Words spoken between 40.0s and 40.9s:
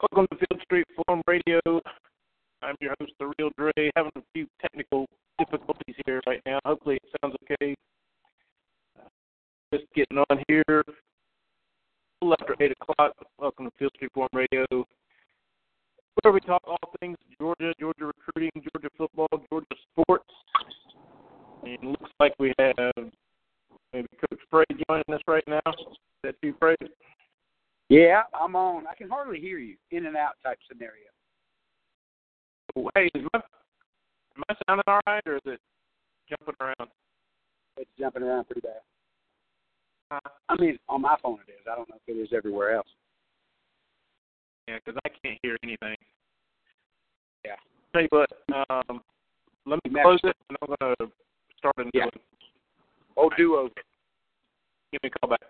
Uh, I mean,